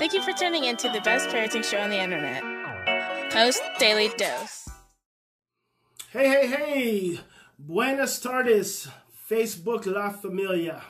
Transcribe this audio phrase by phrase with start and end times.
[0.00, 2.42] Thank you for tuning in to the best parenting show on the internet,
[3.30, 4.66] Post Daily Dose.
[6.10, 7.20] Hey, hey, hey!
[7.58, 8.88] Buenas tardes,
[9.28, 10.80] Facebook La Familia.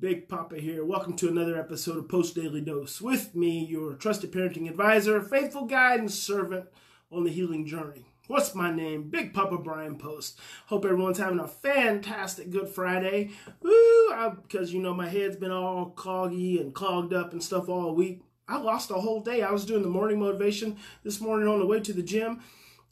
[0.00, 0.84] Big Papa here.
[0.84, 3.00] Welcome to another episode of Post Daily Dose.
[3.00, 6.66] With me, your trusted parenting advisor, faithful guide, and servant
[7.12, 8.06] on the healing journey.
[8.28, 9.08] What's my name?
[9.08, 10.38] Big Papa Bryan Post.
[10.66, 13.30] Hope everyone's having a fantastic Good Friday.
[13.62, 14.34] Woo!
[14.42, 18.20] Because, you know, my head's been all cloggy and clogged up and stuff all week.
[18.46, 19.40] I lost a whole day.
[19.40, 22.42] I was doing the morning motivation this morning on the way to the gym.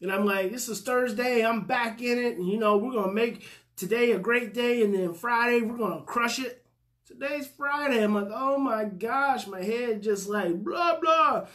[0.00, 1.44] And I'm like, this is Thursday.
[1.44, 2.38] I'm back in it.
[2.38, 4.82] And, you know, we're to make today a great day.
[4.82, 6.65] And then Friday, we're to crush it.
[7.06, 8.02] Today's Friday.
[8.02, 11.46] I'm like, oh my gosh, my head just like blah, blah.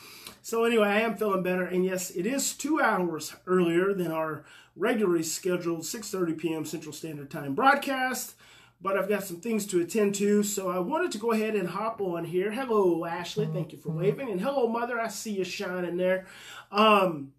[0.41, 1.65] So anyway, I am feeling better.
[1.65, 4.45] And yes, it is two hours earlier than our
[4.77, 6.63] regularly scheduled 6.30 p.m.
[6.63, 8.35] Central Standard Time broadcast.
[8.79, 11.67] But I've got some things to attend to, so I wanted to go ahead and
[11.67, 12.51] hop on here.
[12.51, 13.45] Hello, Ashley.
[13.45, 14.31] Thank you for waving.
[14.31, 15.01] And hello, Mother.
[15.01, 16.27] I see you shining there.
[16.71, 17.33] Um,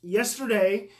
[0.00, 0.90] yesterday,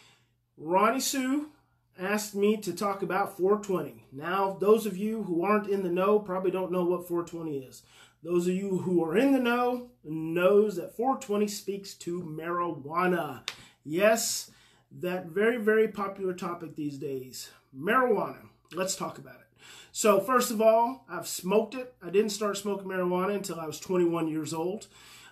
[0.56, 1.52] Ronnie Sue
[2.00, 4.06] asked me to talk about 420.
[4.12, 7.82] Now, those of you who aren't in the know probably don't know what 420 is.
[8.22, 13.48] Those of you who are in the know knows that 420 speaks to marijuana.
[13.84, 14.50] Yes,
[14.90, 17.50] that very, very popular topic these days.
[17.76, 18.48] Marijuana.
[18.72, 19.62] Let's talk about it.
[19.92, 21.94] So, first of all, I've smoked it.
[22.02, 24.86] I didn't start smoking marijuana until I was 21 years old.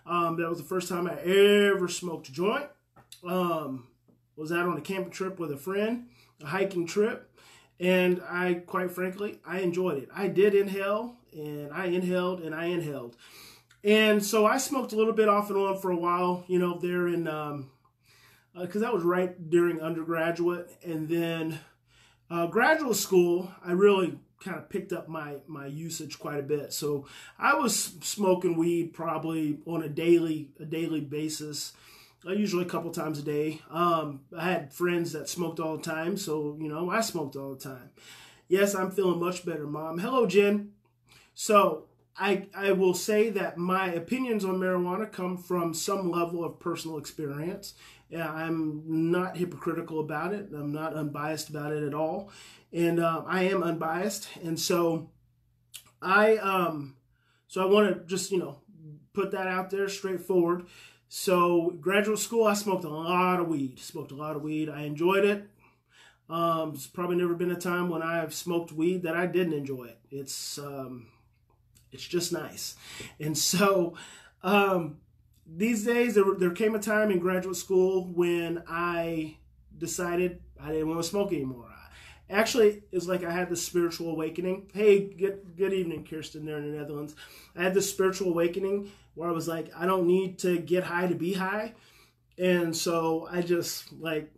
[0.07, 2.67] Um, that was the first time I ever smoked a joint.
[3.25, 3.87] Um,
[4.37, 6.07] was out on a camping trip with a friend
[6.45, 7.31] hiking trip,
[7.81, 10.09] and I, quite frankly, I enjoyed it.
[10.15, 13.17] I did inhale, and I inhaled, and I inhaled.
[13.85, 16.79] And so I smoked a little bit off and on for a while, you know,
[16.79, 17.71] there in, um,
[18.59, 20.71] because uh, that was right during undergraduate.
[20.85, 21.61] And then
[22.31, 26.73] uh, graduate school, I really kind of picked up my, my usage quite a bit.
[26.73, 27.07] So
[27.39, 31.73] I was smoking weed probably on a daily, a daily basis
[32.27, 33.61] usually a couple times a day.
[33.71, 37.55] Um, I had friends that smoked all the time, so you know I smoked all
[37.55, 37.91] the time.
[38.49, 39.99] Yes, I'm feeling much better, Mom.
[39.99, 40.73] Hello, Jen.
[41.35, 41.87] So
[42.19, 46.99] I I will say that my opinions on marijuana come from some level of personal
[46.99, 47.75] experience.
[48.17, 50.49] I'm not hypocritical about it.
[50.55, 52.31] I'm not unbiased about it at all,
[52.73, 54.29] and uh, I am unbiased.
[54.43, 55.11] And so
[56.01, 56.97] I um
[57.47, 58.59] so I want to just you know
[59.13, 60.67] put that out there straightforward.
[61.09, 63.79] So graduate school, I smoked a lot of weed.
[63.79, 64.69] Smoked a lot of weed.
[64.69, 65.49] I enjoyed it.
[66.29, 69.85] Um, it's probably never been a time when I've smoked weed that I didn't enjoy
[69.85, 69.99] it.
[70.11, 71.07] It's um,
[71.91, 72.77] it's just nice.
[73.19, 73.95] And so
[74.43, 74.99] um,
[75.47, 79.37] these days, there, there came a time in graduate school when I
[79.79, 81.73] decided I didn't want to smoke anymore.
[82.31, 84.71] Actually, it's like I had this spiritual awakening.
[84.75, 87.17] Hey, good good evening, Kirsten, there in the Netherlands.
[87.57, 91.07] I had this spiritual awakening where I was like, I don't need to get high
[91.07, 91.75] to be high,
[92.37, 94.31] and so I just like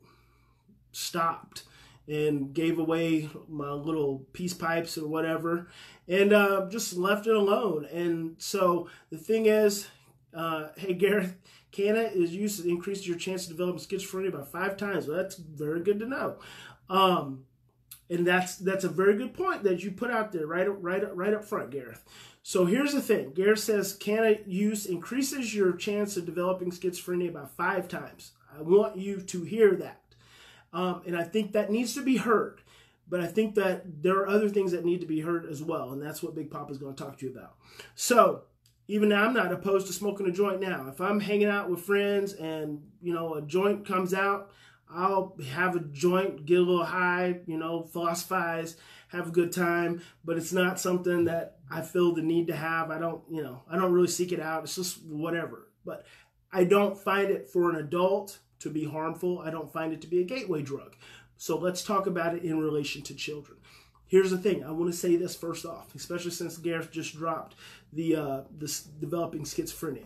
[0.93, 1.65] stopped
[2.07, 5.69] and gave away my little peace pipes or whatever,
[6.07, 7.87] and uh, just left it alone.
[7.93, 9.89] And so the thing is,
[10.33, 11.37] uh, hey Gareth,
[11.73, 15.09] Canna is used to increase your chance of developing schizophrenia by five times.
[15.09, 16.39] Well, that's very good to know.
[16.89, 17.45] Um,
[18.11, 21.35] and that's that's a very good point that you put out there right right right
[21.35, 22.05] up front, Gareth.
[22.43, 23.33] So here's the thing.
[23.33, 28.33] Gareth says canna use increases your chance of developing schizophrenia by five times.
[28.57, 30.03] I want you to hear that.
[30.73, 32.61] Um, and I think that needs to be heard.
[33.09, 35.93] But I think that there are other things that need to be heard as well.
[35.93, 37.57] And that's what Big Papa is going to talk to you about.
[37.97, 38.43] So
[38.87, 40.87] even now, I'm not opposed to smoking a joint now.
[40.89, 44.53] If I'm hanging out with friends and, you know, a joint comes out,
[44.93, 48.77] I'll have a joint, get a little high, you know, philosophize,
[49.09, 52.91] have a good time, but it's not something that I feel the need to have.
[52.91, 54.65] I don't, you know, I don't really seek it out.
[54.65, 55.69] It's just whatever.
[55.85, 56.07] But
[56.53, 59.39] I don't find it for an adult to be harmful.
[59.39, 60.97] I don't find it to be a gateway drug.
[61.37, 63.59] So let's talk about it in relation to children.
[64.07, 64.65] Here's the thing.
[64.65, 67.55] I want to say this first off, especially since Gareth just dropped
[67.93, 70.05] the uh, this developing schizophrenia.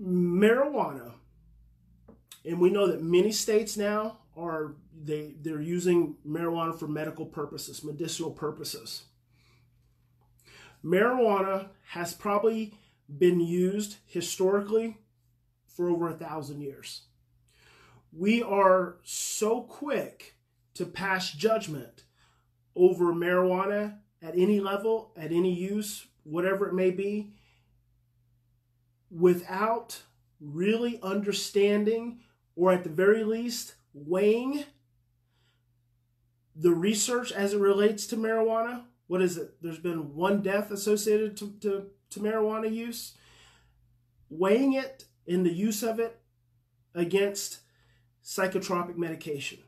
[0.00, 1.12] Marijuana
[2.44, 7.84] and we know that many states now are they they're using marijuana for medical purposes,
[7.84, 9.04] medicinal purposes.
[10.84, 12.74] Marijuana has probably
[13.18, 14.98] been used historically
[15.66, 17.02] for over a thousand years.
[18.12, 20.34] We are so quick
[20.74, 22.04] to pass judgment
[22.76, 27.32] over marijuana at any level, at any use, whatever it may be,
[29.10, 30.02] without
[30.40, 32.20] really understanding
[32.56, 34.64] or at the very least, weighing
[36.54, 39.54] the research as it relates to marijuana, what is it?
[39.60, 43.14] There's been one death associated to, to, to marijuana use.
[44.30, 46.20] Weighing it in the use of it
[46.94, 47.58] against
[48.24, 49.58] psychotropic medication.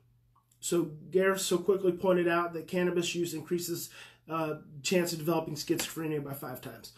[0.61, 3.91] So Gareth so quickly pointed out that cannabis use increases
[4.29, 6.93] uh, chance of developing schizophrenia by five times.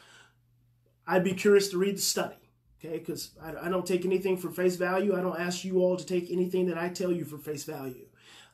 [1.06, 2.36] I'd be curious to read the study,
[2.78, 2.98] okay?
[2.98, 5.16] Because I, I don't take anything for face value.
[5.16, 8.06] I don't ask you all to take anything that I tell you for face value.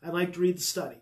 [0.02, 0.98] I'd like to read the study.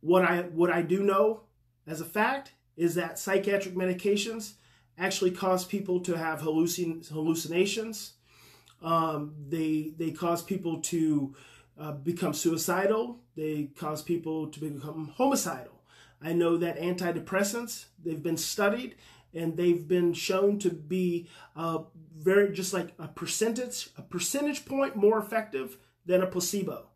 [0.00, 1.42] What I what I do know
[1.86, 4.54] as a fact is that psychiatric medications
[4.98, 8.14] actually cause people to have hallucin- hallucinations.
[8.82, 11.34] Um, they they cause people to
[11.78, 13.20] uh, become suicidal.
[13.36, 15.82] They cause people to become homicidal.
[16.20, 18.96] I know that antidepressants they've been studied
[19.34, 21.78] and they've been shown to be uh,
[22.16, 26.88] very just like a percentage a percentage point more effective than a placebo.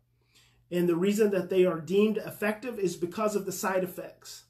[0.69, 4.45] And the reason that they are deemed effective is because of the side effects.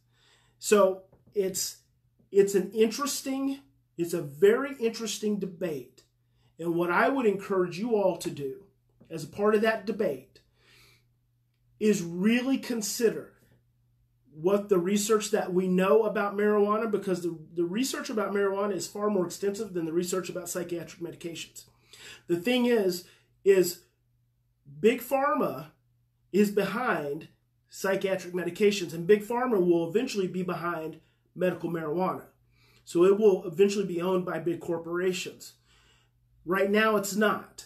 [0.60, 1.04] So
[1.34, 1.78] it's
[2.32, 3.60] it's an interesting,
[3.98, 6.04] it's a very interesting debate.
[6.60, 8.64] And what I would encourage you all to do
[9.10, 10.42] as a part of that debate
[11.80, 13.34] is really consider
[14.40, 18.86] what the research that we know about marijuana, because the, the research about marijuana is
[18.86, 21.66] far more extensive than the research about psychiatric medications.
[22.28, 23.06] The thing is,
[23.44, 23.82] is
[24.80, 25.68] big pharma
[26.32, 27.30] is behind
[27.70, 31.00] psychiatric medications, and big pharma will eventually be behind
[31.36, 32.26] medical marijuana.
[32.86, 35.54] So it will eventually be owned by big corporations.
[36.46, 37.66] Right now, it's not,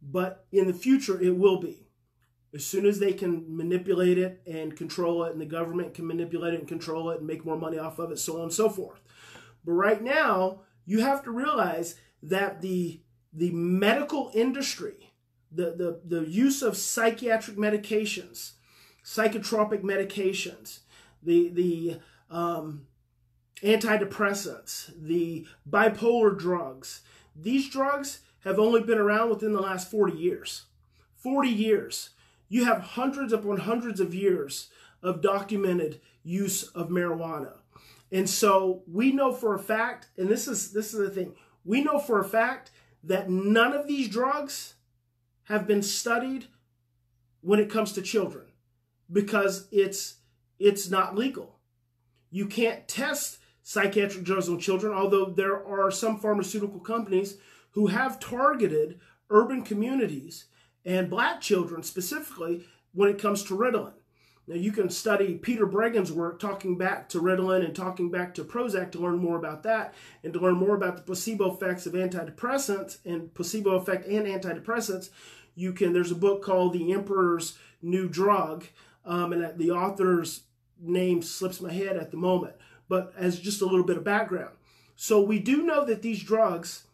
[0.00, 1.83] but in the future, it will be.
[2.54, 6.54] As soon as they can manipulate it and control it, and the government can manipulate
[6.54, 8.68] it and control it and make more money off of it, so on and so
[8.68, 9.00] forth.
[9.64, 13.00] But right now, you have to realize that the
[13.34, 15.12] the medical industry,
[15.50, 18.52] the, the, the use of psychiatric medications,
[19.04, 20.80] psychotropic medications,
[21.22, 21.98] the, the
[22.30, 22.86] um,
[23.62, 27.02] antidepressants, the bipolar drugs.
[27.34, 30.66] These drugs have only been around within the last 40 years.
[31.16, 32.10] 40 years.
[32.48, 34.68] You have hundreds upon hundreds of years
[35.02, 37.52] of documented use of marijuana.
[38.10, 41.82] And so we know for a fact, and this is this is the thing, we
[41.82, 42.70] know for a fact
[43.02, 44.74] that none of these drugs
[45.44, 46.46] have been studied
[47.40, 48.46] when it comes to children
[49.12, 50.16] because it's
[50.58, 51.58] it's not legal.
[52.30, 57.36] You can't test psychiatric drugs on children, although there are some pharmaceutical companies
[57.72, 59.00] who have targeted
[59.30, 60.46] urban communities
[60.84, 63.94] and black children specifically when it comes to Ritalin.
[64.46, 68.44] Now, you can study Peter Breggin's work talking back to Ritalin and talking back to
[68.44, 71.94] Prozac to learn more about that and to learn more about the placebo effects of
[71.94, 75.08] antidepressants and placebo effect and antidepressants.
[75.54, 78.66] You can, there's a book called The Emperor's New Drug,
[79.06, 80.42] um, and the author's
[80.78, 82.54] name slips my head at the moment,
[82.88, 84.56] but as just a little bit of background.
[84.94, 86.84] So we do know that these drugs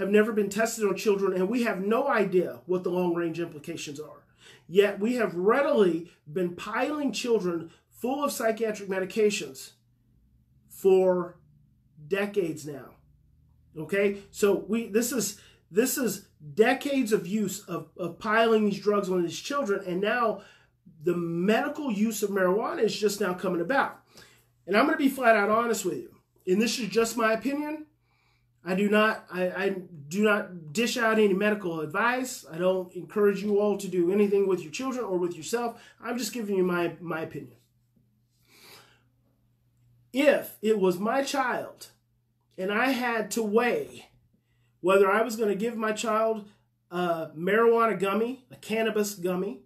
[0.00, 3.38] have never been tested on children, and we have no idea what the long range
[3.38, 4.24] implications are.
[4.66, 9.72] Yet we have readily been piling children full of psychiatric medications
[10.68, 11.36] for
[12.08, 12.94] decades now.
[13.76, 14.22] Okay?
[14.30, 15.38] So we this is
[15.70, 20.40] this is decades of use of, of piling these drugs on these children, and now
[21.02, 24.00] the medical use of marijuana is just now coming about.
[24.66, 26.14] And I'm going to be flat out honest with you.
[26.46, 27.86] And this is just my opinion.
[28.64, 29.68] I do not I, I
[30.08, 32.44] do not dish out any medical advice.
[32.50, 35.80] I don't encourage you all to do anything with your children or with yourself.
[36.02, 37.56] I'm just giving you my, my opinion.
[40.12, 41.88] If it was my child
[42.58, 44.10] and I had to weigh
[44.80, 46.48] whether I was going to give my child
[46.90, 49.60] a marijuana gummy, a cannabis gummy,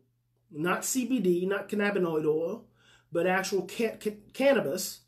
[0.50, 2.66] not CBD, not cannabinoid oil,
[3.10, 5.00] but actual ca- ca- cannabis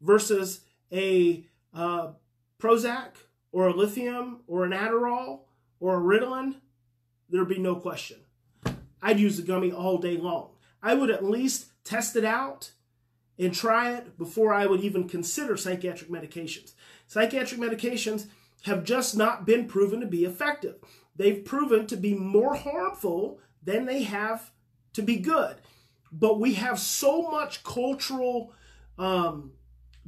[0.00, 0.60] versus
[0.92, 2.12] a uh,
[2.60, 3.12] Prozac
[3.52, 5.40] or a lithium or an Adderall
[5.80, 6.56] or a Ritalin,
[7.28, 8.18] there'd be no question.
[9.02, 10.50] I'd use the gummy all day long.
[10.82, 12.72] I would at least test it out
[13.38, 16.74] and try it before I would even consider psychiatric medications.
[17.06, 18.26] Psychiatric medications
[18.64, 20.76] have just not been proven to be effective.
[21.16, 24.50] They've proven to be more harmful than they have
[24.92, 25.56] to be good.
[26.12, 28.52] But we have so much cultural
[28.98, 29.52] um,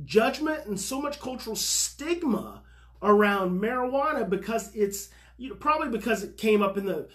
[0.05, 2.63] judgment and so much cultural stigma
[3.03, 7.09] around marijuana because it's you know probably because it came up in the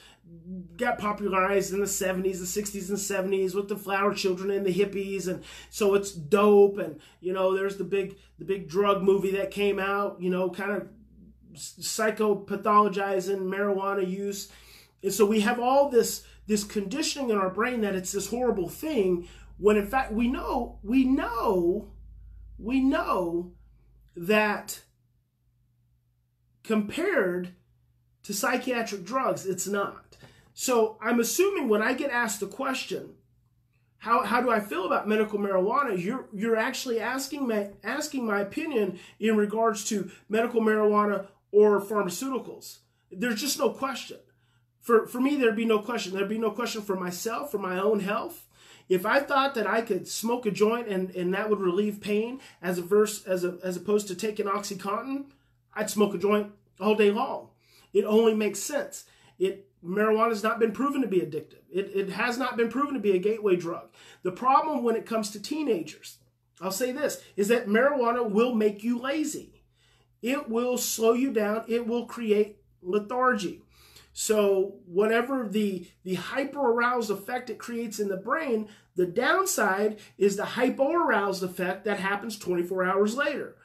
[0.76, 4.74] got popularized in the 70s the 60s and 70s with the flower children and the
[4.74, 9.32] hippies and so it's dope and you know there's the big the big drug movie
[9.32, 10.90] that came out you know kind of
[11.58, 14.50] psychopathologizing marijuana use.
[15.04, 18.70] And so we have all this this conditioning in our brain that it's this horrible
[18.70, 19.28] thing
[19.58, 21.90] when in fact we know, we know,
[22.58, 23.54] we know
[24.16, 24.82] that
[26.64, 27.54] compared
[28.24, 30.18] to psychiatric drugs, it's not.
[30.54, 33.14] So I'm assuming when I get asked the question,
[34.00, 36.02] how, how do I feel about medical marijuana?
[36.02, 42.80] You're you're actually asking my asking my opinion in regards to medical marijuana or pharmaceuticals.
[43.12, 44.18] There's just no question.
[44.82, 46.14] For for me, there'd be no question.
[46.14, 48.47] There'd be no question for myself, for my own health.
[48.90, 52.40] If I thought that I could smoke a joint and, and that would relieve pain
[52.62, 55.26] as a verse as a, as opposed to taking OxyContin,
[55.74, 57.50] I'd smoke a joint all day long.
[57.94, 59.06] It only makes sense.
[59.40, 61.62] It marijuana has not been proven to be addictive.
[61.72, 63.90] It, it has not been proven to be a gateway drug.
[64.24, 66.18] The problem when it comes to teenagers,
[66.62, 69.64] I'll say this, is that marijuana will make you lazy.
[70.22, 71.66] It will slow you down.
[71.68, 73.62] It will create lethargy.
[74.20, 80.44] So whatever the, the hyper-aroused effect it creates in the brain, the downside is the
[80.44, 83.58] hypo-aroused effect that happens 24 hours later.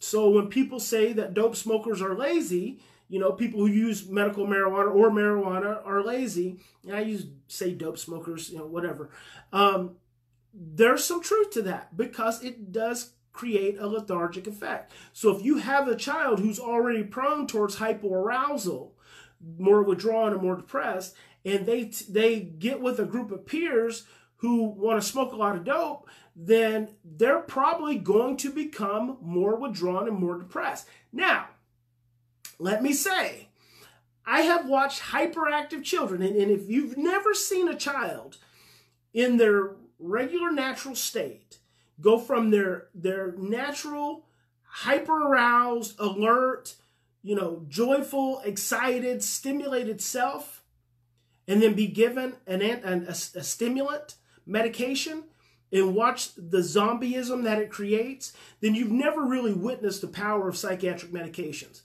[0.00, 4.46] So when people say that dope smokers are lazy, you know, people who use medical
[4.46, 6.58] marijuana or marijuana are lazy.
[6.86, 9.10] And I use say dope smokers, you know, whatever.
[9.52, 9.96] Um,
[10.54, 14.90] there's some truth to that because it does create a lethargic effect.
[15.12, 18.92] So if you have a child who's already prone towards hypoarousal,
[19.58, 21.14] more withdrawn and more depressed,
[21.44, 24.04] and they they get with a group of peers
[24.36, 29.56] who want to smoke a lot of dope, then they're probably going to become more
[29.56, 30.86] withdrawn and more depressed.
[31.12, 31.48] Now,
[32.58, 33.48] let me say,
[34.24, 38.36] I have watched hyperactive children, and, and if you've never seen a child
[39.12, 41.58] in their regular natural state
[42.00, 44.24] go from their their natural
[44.62, 46.74] hyper aroused alert
[47.22, 50.62] you know joyful excited stimulated self
[51.46, 54.14] and then be given an, an a, a stimulant
[54.46, 55.24] medication
[55.70, 60.56] and watch the zombieism that it creates then you've never really witnessed the power of
[60.56, 61.82] psychiatric medications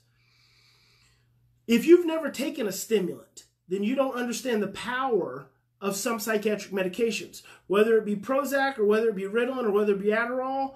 [1.66, 5.46] if you've never taken a stimulant, then you don't understand the power
[5.80, 9.92] of some psychiatric medications, whether it be Prozac or whether it be Ritalin or whether
[9.92, 10.74] it be Adderall.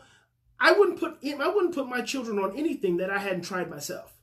[0.61, 4.18] I wouldn't put I wouldn't put my children on anything that I hadn't tried myself.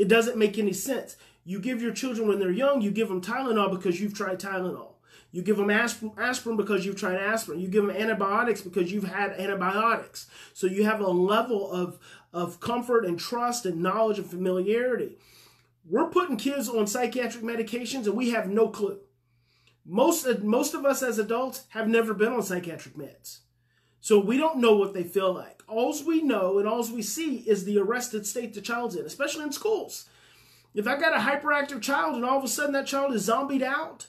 [0.00, 1.18] It doesn't make any sense.
[1.44, 4.94] You give your children when they're young, you give them Tylenol because you've tried Tylenol.
[5.30, 7.60] You give them aspirin because you've tried aspirin.
[7.60, 10.26] You give them antibiotics because you've had antibiotics.
[10.54, 11.98] So you have a level of,
[12.32, 15.18] of comfort and trust and knowledge and familiarity.
[15.84, 19.00] We're putting kids on psychiatric medications and we have no clue.
[19.84, 23.40] Most, most of us as adults have never been on psychiatric meds.
[24.00, 25.62] So we don't know what they feel like.
[25.68, 29.44] All we know and all we see is the arrested state the child's in, especially
[29.44, 30.08] in schools.
[30.74, 33.62] If I got a hyperactive child and all of a sudden that child is zombied
[33.62, 34.06] out,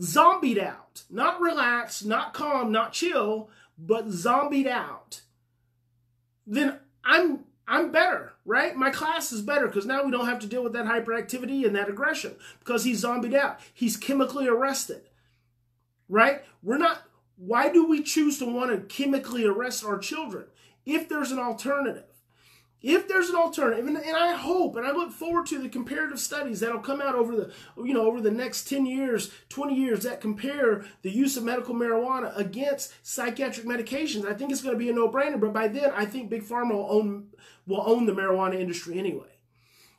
[0.00, 5.22] zombied out, not relaxed, not calm, not chill, but zombied out,
[6.46, 8.76] then I'm I'm better, right?
[8.76, 11.74] My class is better because now we don't have to deal with that hyperactivity and
[11.74, 13.58] that aggression because he's zombied out.
[13.74, 15.08] He's chemically arrested,
[16.08, 16.44] right?
[16.62, 17.02] We're not,
[17.36, 20.46] why do we choose to want to chemically arrest our children
[20.84, 22.04] if there's an alternative?
[22.82, 26.20] If there's an alternative, and, and, I hope and I look forward to the comparative
[26.20, 27.52] studies that'll come out over the
[27.82, 31.74] you know over the next 10 years, 20 years that compare the use of medical
[31.74, 34.26] marijuana against psychiatric medications.
[34.26, 36.74] I think it's going to be a no-brainer, but by then I think Big Pharma
[36.74, 37.28] will own
[37.66, 39.35] will own the marijuana industry anyway.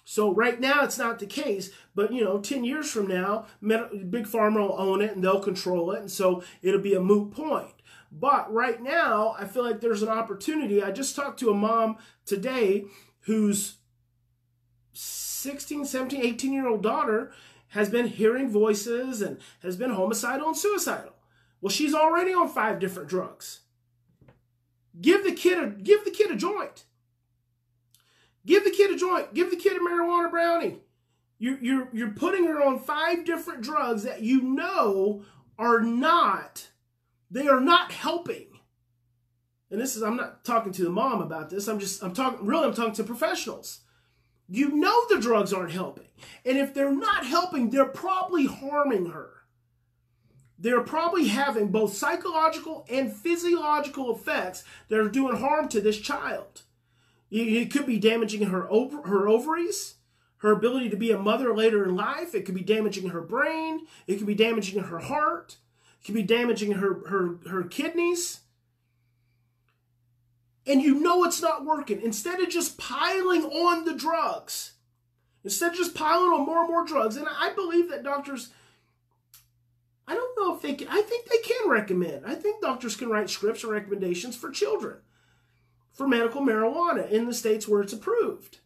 [0.10, 4.26] So right now it's not the case, but you know, 10 years from now, Big
[4.26, 7.74] Pharma will own it and they'll control it, and so it'll be a moot point.
[8.10, 10.82] But right now, I feel like there's an opportunity.
[10.82, 12.86] I just talked to a mom today
[13.24, 13.80] whose
[14.94, 17.34] 16, 17, 18 year old daughter
[17.72, 21.16] has been hearing voices and has been homicidal and suicidal.
[21.60, 23.60] Well, she's already on five different drugs.
[25.02, 26.86] Give the kid a give the kid a joint.
[28.48, 29.36] Give the kid a joint.
[29.36, 30.80] Give the kid a marijuana brownie.
[31.38, 35.24] You're, you're, you're putting her on five different drugs that you know
[35.60, 36.70] are not
[37.30, 38.48] they are not helping.
[39.70, 41.68] And this is, I'm not talking to the mom about this.
[41.68, 43.82] I'm just, I'm talking, really, I'm talking to professionals.
[44.48, 46.08] You know the drugs aren't helping.
[46.46, 49.34] And if they're not helping, they're probably harming her.
[50.58, 56.64] They're probably having both psychological and physiological effects that are doing harm to this child.
[57.30, 59.96] It could be damaging her, her ovaries,
[60.38, 62.34] her ability to be a mother later in life.
[62.34, 63.86] It could be damaging her brain.
[64.06, 65.58] It could be damaging her heart
[66.00, 68.42] It could be damaging her, her, her kidneys.
[70.66, 72.02] And you know it's not working.
[72.02, 74.74] Instead of just piling on the drugs,
[75.44, 78.50] instead of just piling on more and more drugs, and I believe that doctors,
[80.08, 82.26] I don't know if they can, I think they can recommend.
[82.26, 84.98] I think doctors can write scripts or recommendations for children
[85.98, 88.60] for medical marijuana in the states where it's approved.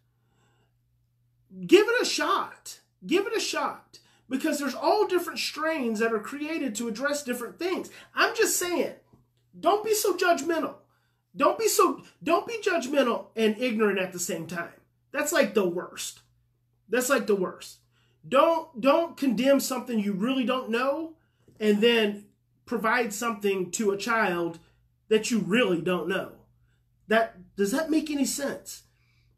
[1.66, 2.82] Give it a shot.
[3.08, 7.58] Give it a shot because there's all different strains that are created to address different
[7.58, 7.90] things.
[8.14, 8.96] I'm just saying,
[9.58, 10.76] don't be so judgmental.
[11.34, 14.74] Don't be so don't be judgmental and ignorant at the same time.
[15.14, 16.20] That's like the worst.
[16.90, 17.78] That's like the worst.
[18.28, 21.14] Don't don't condemn something you really don't know
[21.62, 22.26] and then
[22.66, 24.60] provide something to a child
[25.08, 26.34] that you really don't know.
[27.12, 28.84] That does that make any sense?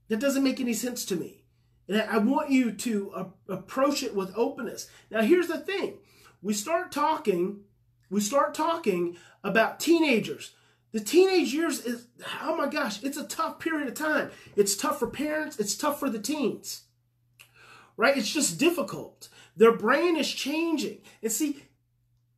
[0.08, 1.44] That doesn't make any sense to me.
[1.90, 4.88] And I want you to approach it with openness.
[5.10, 5.96] Now here's the thing.
[6.44, 7.62] We start talking,
[8.12, 10.52] we start talking about teenagers.
[10.92, 12.10] The teenage years is
[12.44, 14.30] oh my gosh, it's a tough period of time.
[14.56, 16.84] It's tough for parents, it's tough for the teens
[17.96, 18.18] right?
[18.18, 19.30] It's just difficult.
[19.56, 21.02] Their brain is changing.
[21.22, 21.64] And see,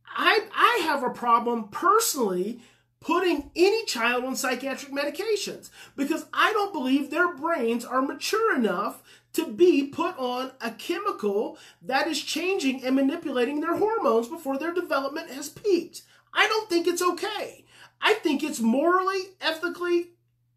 [0.06, 2.60] I, I have a problem personally
[3.06, 9.00] putting any child on psychiatric medications because I don't believe their brains are mature enough
[9.32, 14.74] to be put on a chemical that is changing and manipulating their hormones before their
[14.74, 16.02] development has peaked.
[16.34, 17.64] I don't think it's okay.
[18.00, 20.08] I think it's morally, ethically,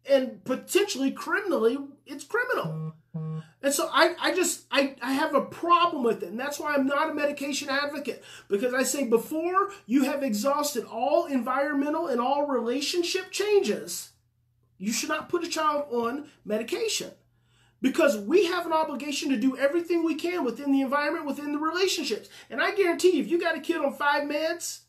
[0.04, 2.94] and potentially criminally, it's criminal.
[3.12, 6.30] And so I, I just I, I have a problem with it.
[6.30, 8.22] And that's why I'm not a medication advocate.
[8.48, 14.10] Because I say before you have exhausted all environmental and all relationship changes,
[14.78, 17.10] you should not put a child on medication.
[17.82, 21.58] Because we have an obligation to do everything we can within the environment, within the
[21.58, 22.28] relationships.
[22.50, 24.80] And I guarantee you, if you got a kid on five meds,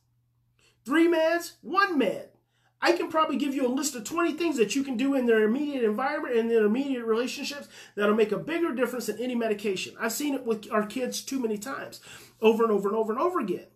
[0.85, 2.30] three meds, one med,
[2.81, 5.27] I can probably give you a list of 20 things that you can do in
[5.27, 9.95] their immediate environment and their immediate relationships that'll make a bigger difference than any medication.
[9.99, 12.01] I've seen it with our kids too many times,
[12.41, 13.67] over and over and over and over again.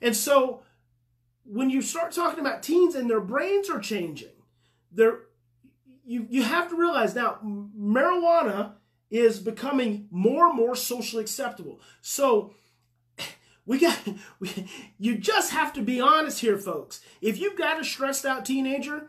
[0.00, 0.62] And so
[1.44, 4.32] when you start talking about teens and their brains are changing,
[4.92, 5.20] they're
[6.04, 8.74] you, you have to realize now marijuana
[9.10, 11.80] is becoming more and more socially acceptable.
[12.00, 12.54] So
[13.66, 13.98] we got
[14.40, 17.00] we, you just have to be honest here folks.
[17.20, 19.08] If you've got a stressed out teenager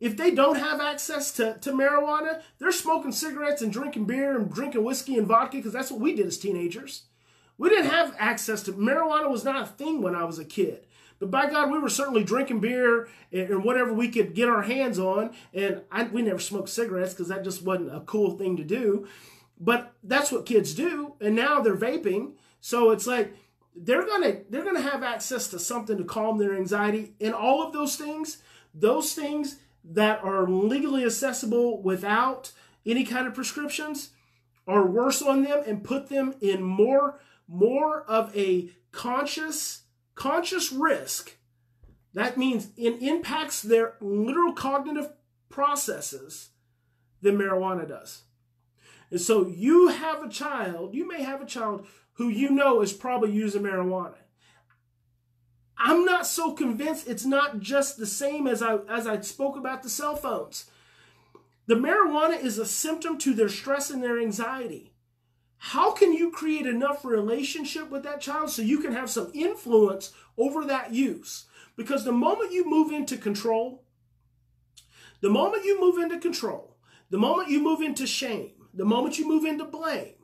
[0.00, 4.52] if they don't have access to, to marijuana they're smoking cigarettes and drinking beer and
[4.52, 7.04] drinking whiskey and vodka because that's what we did as teenagers.
[7.56, 10.86] We didn't have access to marijuana was not a thing when i was a kid.
[11.20, 14.98] But by god we were certainly drinking beer and, whatever we could get our hands
[14.98, 18.64] on and I, we never smoked cigarettes because that just wasn't a cool thing to
[18.64, 19.06] do.
[19.60, 22.32] But that's what kids do and now they're vaping.
[22.60, 23.36] So it's like
[23.74, 27.14] they're gonna they're gonna have access to something to calm their anxiety.
[27.20, 28.38] And all of those things
[28.74, 32.52] those things that are legally accessible without
[32.86, 34.10] any kind of prescriptions
[34.66, 39.82] are worse on them and put them in more more of a conscious
[40.14, 41.36] conscious risk.
[42.14, 45.12] That means it impacts their literal cognitive
[45.48, 46.50] processes
[47.22, 48.22] than marijuana does.
[49.10, 51.86] And so you have a child you may have a child
[52.22, 54.14] who you know is probably using marijuana.
[55.76, 59.82] I'm not so convinced it's not just the same as I as I spoke about
[59.82, 60.70] the cell phones.
[61.66, 64.92] The marijuana is a symptom to their stress and their anxiety.
[65.56, 70.12] How can you create enough relationship with that child so you can have some influence
[70.38, 71.46] over that use?
[71.76, 73.82] Because the moment you move into control,
[75.20, 76.76] the moment you move into control,
[77.10, 80.14] the moment you move into shame, the moment you move into blame,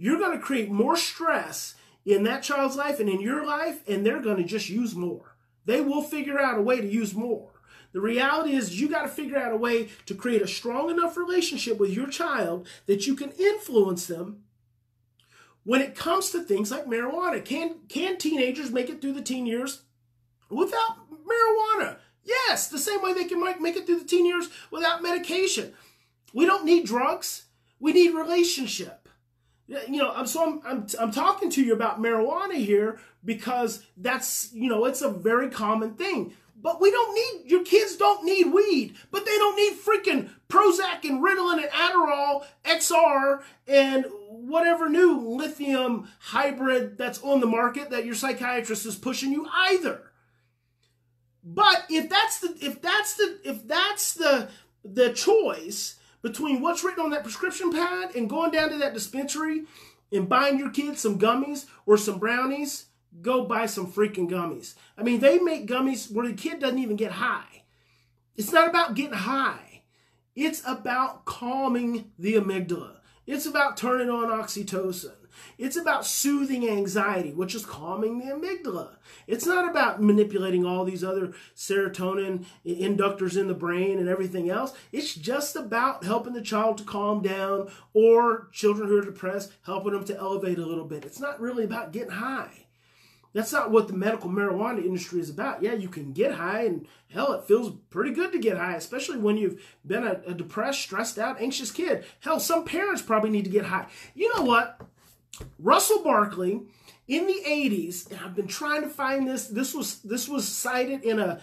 [0.00, 1.74] you're going to create more stress
[2.06, 5.36] in that child's life and in your life, and they're going to just use more.
[5.66, 7.50] They will figure out a way to use more.
[7.92, 11.18] The reality is, you got to figure out a way to create a strong enough
[11.18, 14.44] relationship with your child that you can influence them
[15.64, 17.44] when it comes to things like marijuana.
[17.44, 19.82] Can, can teenagers make it through the teen years
[20.48, 21.98] without marijuana?
[22.24, 25.74] Yes, the same way they can make it through the teen years without medication.
[26.32, 27.44] We don't need drugs,
[27.78, 28.99] we need relationship
[29.88, 34.52] you know, I'm so I'm, I'm I'm talking to you about marijuana here because that's
[34.52, 36.34] you know it's a very common thing.
[36.62, 41.08] But we don't need your kids don't need weed, but they don't need freaking Prozac
[41.08, 48.04] and Ritalin and Adderall XR and whatever new lithium hybrid that's on the market that
[48.04, 50.10] your psychiatrist is pushing you either.
[51.42, 54.50] But if that's the if that's the if that's the
[54.84, 59.64] the choice, between what's written on that prescription pad and going down to that dispensary
[60.12, 62.86] and buying your kids some gummies or some brownies,
[63.22, 64.74] go buy some freaking gummies.
[64.96, 67.64] I mean, they make gummies where the kid doesn't even get high.
[68.36, 69.82] It's not about getting high.
[70.34, 72.96] It's about calming the amygdala.
[73.26, 75.12] It's about turning on oxytocin.
[75.58, 78.96] It's about soothing anxiety, which is calming the amygdala.
[79.26, 84.72] It's not about manipulating all these other serotonin inductors in the brain and everything else.
[84.92, 89.92] It's just about helping the child to calm down or children who are depressed, helping
[89.92, 91.04] them to elevate a little bit.
[91.04, 92.66] It's not really about getting high.
[93.32, 95.62] That's not what the medical marijuana industry is about.
[95.62, 99.18] Yeah, you can get high, and hell, it feels pretty good to get high, especially
[99.18, 102.04] when you've been a, a, depressed, stressed out, anxious kid.
[102.20, 103.86] Hell, some parents probably need to get high.
[104.14, 104.80] You know what?
[105.58, 106.62] Russell Barkley
[107.08, 109.48] in the 80s, and I've been trying to find this.
[109.48, 111.40] This was this was cited in a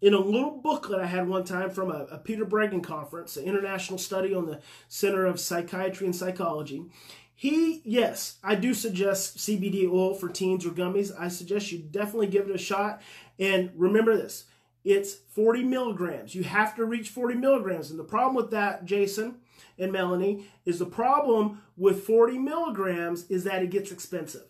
[0.00, 3.44] in a little booklet I had one time from a, a Peter Breggin conference, an
[3.44, 6.86] international study on the Center of Psychiatry and Psychology.
[7.34, 11.10] He, yes, I do suggest CBD oil for teens or gummies.
[11.18, 13.00] I suggest you definitely give it a shot.
[13.38, 14.44] And remember this
[14.84, 16.34] it's 40 milligrams.
[16.34, 17.90] You have to reach 40 milligrams.
[17.90, 19.36] And the problem with that, Jason
[19.78, 24.44] and Melanie, is the problem with 40 milligrams is that it gets expensive.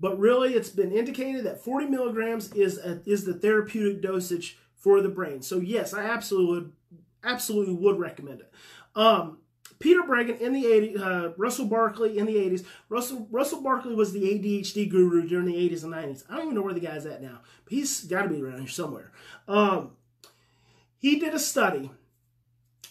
[0.00, 5.02] But really, it's been indicated that 40 milligrams is, a, is the therapeutic dosage for
[5.02, 5.42] the brain.
[5.42, 6.72] So, yes, I absolutely would,
[7.22, 8.52] absolutely would recommend it.
[8.96, 9.38] Um,
[9.80, 12.64] Peter Breggin in the 80s, uh, Russell Barkley in the 80s.
[12.88, 16.22] Russell Russell Barkley was the ADHD guru during the 80s and 90s.
[16.28, 18.60] I don't even know where the guy's at now, but he's got to be around
[18.60, 19.10] here somewhere.
[19.48, 19.92] Um,
[20.98, 21.90] he did a study.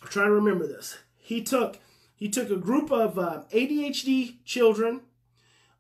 [0.02, 0.97] I'm trying to remember this.
[1.17, 1.78] He took
[2.15, 5.02] he took a group of uh, ADHD children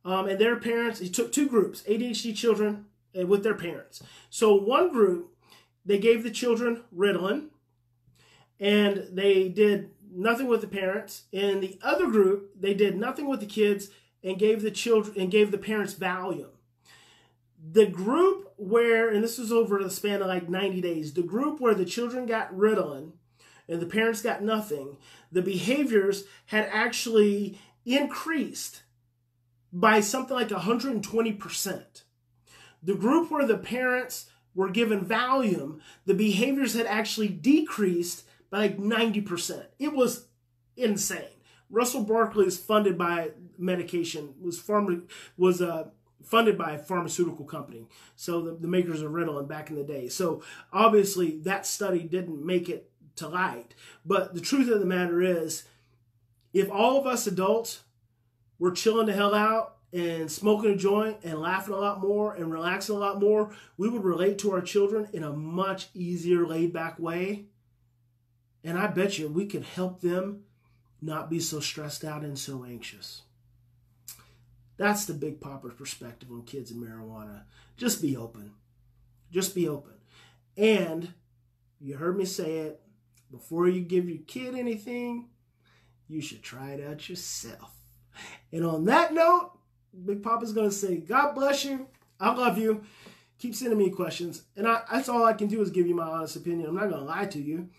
[0.05, 0.99] um, and their parents.
[0.99, 4.03] He took two groups, ADHD children and with their parents.
[4.29, 5.35] So one group,
[5.85, 7.47] they gave the children Ritalin,
[8.59, 11.23] and they did nothing with the parents.
[11.31, 13.89] In the other group, they did nothing with the kids
[14.23, 16.49] and gave the children and gave the parents Valium.
[17.71, 21.59] The group where, and this was over the span of like 90 days, the group
[21.59, 23.11] where the children got Ritalin
[23.67, 24.97] and the parents got nothing,
[25.31, 28.83] the behaviors had actually increased
[29.71, 31.83] by something like 120%.
[32.81, 38.77] The group where the parents were given Valium, the behaviors had actually decreased by like
[38.77, 39.65] 90%.
[39.77, 40.27] It was
[40.75, 41.23] insane.
[41.69, 45.03] Russell Barkley is funded by medication, was pharma,
[45.37, 45.89] was uh,
[46.23, 47.87] funded by a pharmaceutical company.
[48.15, 50.09] So the, the makers of Ritalin back in the day.
[50.09, 50.41] So
[50.73, 53.75] obviously that study didn't make it to light.
[54.05, 55.63] But the truth of the matter is,
[56.53, 57.83] if all of us adults
[58.57, 62.51] were chilling the hell out and smoking a joint and laughing a lot more and
[62.51, 66.73] relaxing a lot more, we would relate to our children in a much easier, laid
[66.73, 67.45] back way
[68.63, 70.43] and I bet you we can help them
[71.01, 73.23] not be so stressed out and so anxious.
[74.77, 77.41] That's the Big Papa's perspective on kids and marijuana.
[77.77, 78.51] Just be open.
[79.31, 79.93] Just be open.
[80.57, 81.13] And
[81.79, 82.81] you heard me say it
[83.31, 85.29] before you give your kid anything,
[86.07, 87.73] you should try it out yourself.
[88.51, 89.51] And on that note,
[90.05, 91.87] Big Papa's going to say, God bless you.
[92.19, 92.83] I love you.
[93.37, 94.43] Keep sending me questions.
[94.57, 96.67] And I, that's all I can do is give you my honest opinion.
[96.67, 97.69] I'm not going to lie to you.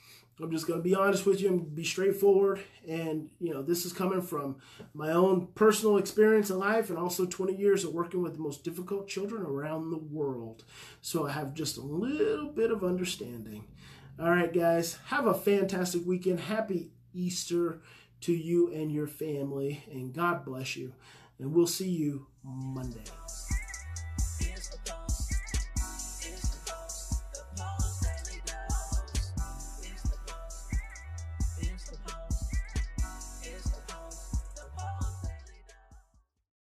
[0.43, 2.61] I'm just going to be honest with you and be straightforward.
[2.89, 4.57] And, you know, this is coming from
[4.95, 8.65] my own personal experience in life and also 20 years of working with the most
[8.65, 10.65] difficult children around the world.
[11.01, 13.67] So I have just a little bit of understanding.
[14.19, 16.41] All right, guys, have a fantastic weekend.
[16.41, 17.81] Happy Easter
[18.23, 19.85] to you and your family.
[19.91, 20.93] And God bless you.
[21.39, 23.05] And we'll see you Monday.